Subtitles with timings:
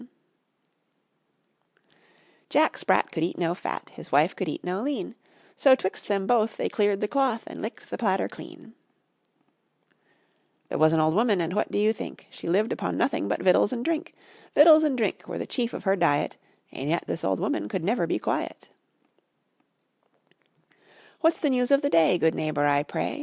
[2.49, 5.13] Jack Sprat could eat no fat, His wife could eat no lean;
[5.55, 8.73] So 'twixt them both they cleared the cloth, And licked the platter clean.
[10.69, 12.25] There was an old woman, and what do you think?
[12.31, 14.15] She lived upon nothing but victuals and drink;
[14.55, 16.35] Victuals and drink were the chief of her diet,
[16.71, 18.69] And yet this old woman could never be quiet.
[21.19, 23.19] What's the news of the day, Good neighbor, I pray?